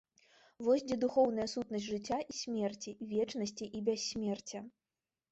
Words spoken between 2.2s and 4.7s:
і смерці, вечнасці і бяссмерця.